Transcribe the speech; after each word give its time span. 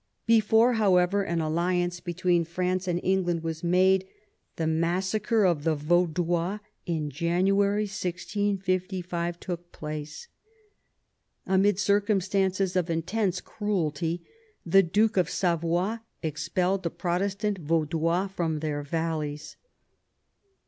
Before, 0.25 0.73
however, 0.73 1.21
an 1.21 1.41
alliance 1.41 1.99
between 1.99 2.43
France 2.43 2.87
and 2.87 2.99
England 3.03 3.43
was 3.43 3.63
made, 3.63 4.07
the 4.55 4.65
massacre 4.65 5.45
of 5.45 5.63
the 5.63 5.75
Vaudois 5.75 6.57
in 6.87 7.11
January 7.11 7.83
1655 7.83 9.39
took 9.39 9.71
place. 9.71 10.27
Amid 11.45 11.77
circumstances 11.77 12.75
of 12.75 12.89
intense 12.89 13.41
cruelty 13.41 14.23
the 14.65 14.81
Duke 14.81 15.17
of 15.17 15.29
Savoy 15.29 15.97
expelled 16.23 16.81
the 16.81 16.89
Protestant 16.89 17.59
Vaudois 17.59 18.25
from 18.25 18.57
their 18.57 18.81
valleys. 18.81 19.55